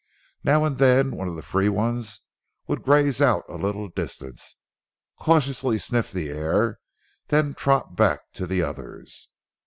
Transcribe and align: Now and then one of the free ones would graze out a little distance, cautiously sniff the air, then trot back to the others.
Now 0.43 0.65
and 0.65 0.79
then 0.79 1.11
one 1.11 1.27
of 1.27 1.35
the 1.35 1.43
free 1.43 1.69
ones 1.69 2.21
would 2.65 2.81
graze 2.81 3.21
out 3.21 3.43
a 3.47 3.55
little 3.55 3.87
distance, 3.87 4.55
cautiously 5.19 5.77
sniff 5.77 6.11
the 6.11 6.29
air, 6.31 6.79
then 7.27 7.53
trot 7.53 7.95
back 7.95 8.33
to 8.33 8.47
the 8.47 8.63
others. 8.63 9.27